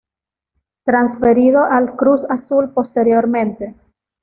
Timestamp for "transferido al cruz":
0.83-2.25